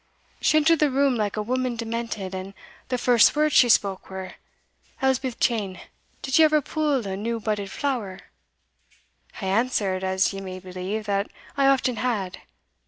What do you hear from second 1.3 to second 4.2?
a woman demented, and the first words she spoke